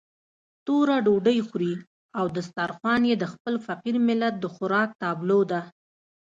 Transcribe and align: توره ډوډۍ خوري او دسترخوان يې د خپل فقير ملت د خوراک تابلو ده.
توره 0.65 0.97
ډوډۍ 1.05 1.39
خوري 1.47 1.73
او 2.19 2.25
دسترخوان 2.37 3.01
يې 3.09 3.15
د 3.19 3.25
خپل 3.33 3.55
فقير 3.65 3.95
ملت 4.07 4.33
د 4.39 4.45
خوراک 4.55 4.89
تابلو 5.01 5.39
ده. 5.51 5.61